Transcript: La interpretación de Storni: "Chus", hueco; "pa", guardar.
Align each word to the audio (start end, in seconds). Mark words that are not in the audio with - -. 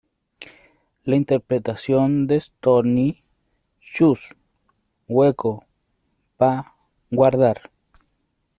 La 1.03 1.15
interpretación 1.15 2.25
de 2.25 2.39
Storni: 2.39 3.21
"Chus", 3.79 4.33
hueco; 5.07 5.63
"pa", 6.37 6.75
guardar. 7.11 7.69